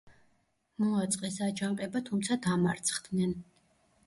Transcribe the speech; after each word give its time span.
მოაწყეს 0.85 1.37
აჯანყება, 1.49 2.01
თუმცა 2.09 2.39
დამარცხდნენ. 2.47 3.39